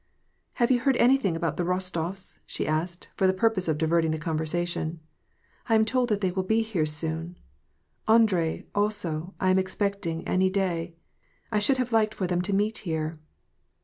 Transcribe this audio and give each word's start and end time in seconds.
"Have 0.53 0.71
you 0.71 0.79
heard 0.79 0.97
anything 0.97 1.35
about 1.35 1.57
the 1.57 1.63
Rostof 1.63 2.13
s?" 2.13 2.39
she 2.47 2.65
asked, 2.65 3.09
for 3.15 3.27
the 3.27 3.35
purpose 3.35 3.67
of 3.67 3.77
diverting 3.77 4.09
the 4.09 4.17
conversation. 4.17 4.99
"I 5.69 5.75
am 5.75 5.85
told 5.85 6.09
that 6.09 6.21
they 6.21 6.31
will 6.31 6.41
be 6.41 6.63
here 6.63 6.87
soon. 6.87 7.37
Andre, 8.07 8.65
also, 8.73 9.35
T 9.39 9.45
am 9.47 9.59
expecting 9.59 10.27
any 10.27 10.49
day. 10.49 10.95
I 11.51 11.59
should 11.59 11.77
have 11.77 11.91
liked 11.91 12.15
for 12.15 12.25
them 12.25 12.41
to 12.41 12.51
meet 12.51 12.79
here." 12.79 13.13